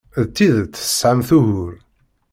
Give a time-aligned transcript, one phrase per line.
[0.25, 1.73] D tidet tesɛamt ugur.